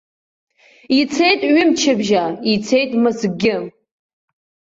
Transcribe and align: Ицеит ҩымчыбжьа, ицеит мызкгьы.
Ицеит 0.99 1.41
ҩымчыбжьа, 1.53 2.23
ицеит 2.53 2.91
мызкгьы. 3.01 3.55